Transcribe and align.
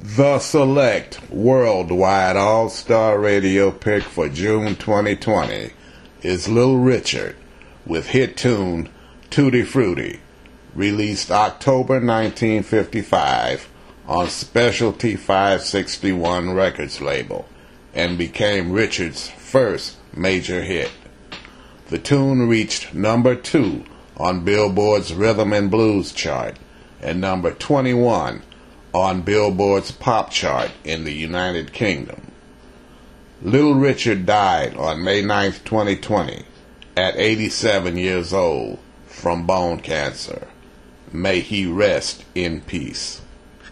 The 0.00 0.38
select 0.38 1.28
worldwide 1.28 2.36
all 2.36 2.68
star 2.68 3.18
radio 3.18 3.72
pick 3.72 4.04
for 4.04 4.28
June 4.28 4.76
2020 4.76 5.72
is 6.22 6.48
Little 6.48 6.78
Richard 6.78 7.34
with 7.84 8.10
hit 8.10 8.36
tune 8.36 8.90
Tutti 9.28 9.64
Frutti, 9.64 10.20
released 10.72 11.32
October 11.32 11.94
1955 11.94 13.68
on 14.06 14.28
Specialty 14.28 15.16
561 15.16 16.52
Records 16.52 17.00
label 17.00 17.48
and 17.92 18.16
became 18.16 18.70
Richard's 18.70 19.28
first 19.28 19.96
major 20.14 20.62
hit. 20.62 20.92
The 21.88 21.98
tune 21.98 22.48
reached 22.48 22.94
number 22.94 23.34
two 23.34 23.84
on 24.16 24.44
Billboard's 24.44 25.12
Rhythm 25.12 25.52
and 25.52 25.68
Blues 25.68 26.12
chart 26.12 26.56
and 27.02 27.20
number 27.20 27.50
21 27.50 28.42
on 28.92 29.22
Billboard's 29.22 29.92
pop 29.92 30.30
chart 30.30 30.70
in 30.84 31.04
the 31.04 31.12
United 31.12 31.72
Kingdom. 31.72 32.32
Little 33.42 33.74
Richard 33.74 34.26
died 34.26 34.76
on 34.76 35.04
May 35.04 35.22
9, 35.22 35.52
2020, 35.64 36.44
at 36.96 37.16
87 37.16 37.96
years 37.96 38.32
old 38.32 38.78
from 39.06 39.46
bone 39.46 39.80
cancer. 39.80 40.48
May 41.12 41.40
he 41.40 41.66
rest 41.66 42.24
in 42.34 42.60
peace. 42.62 43.20